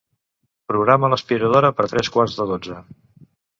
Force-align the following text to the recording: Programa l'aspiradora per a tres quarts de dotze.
Programa 0.73 1.09
l'aspiradora 1.15 1.71
per 1.83 1.87
a 1.89 1.93
tres 1.93 2.11
quarts 2.17 2.41
de 2.41 2.51
dotze. 2.55 2.83